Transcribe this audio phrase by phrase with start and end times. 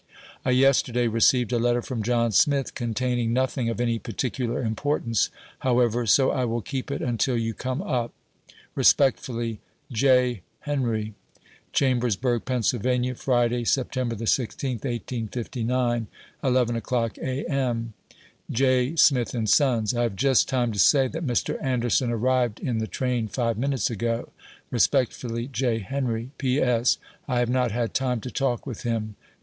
[0.43, 6.07] I yesterday received a letter from John Smith, containing nothing of any particular importance, however,
[6.07, 8.11] so I will keep it until you come up.
[8.73, 9.59] Respectfully,
[9.91, 10.41] J.
[10.61, 11.13] HENRIE.
[11.71, 14.27] Chahbersbubg, Pa., Friday, Sept.
[14.27, 16.07] 16, 1859,
[16.41, 17.45] j 11 o'clock, A.
[17.47, 17.93] M.
[18.09, 18.17] 5
[18.55, 18.95] J.
[18.95, 21.61] Smith ahd Soss,— I have just time to say that Mr.
[21.63, 24.29] Anderson arrived in the train five minutes ago.
[24.71, 25.77] Respectfully, J.
[25.77, 26.31] HENRIE.
[26.39, 26.97] P, S,
[27.27, 29.27] I have not had time to talk with him, J.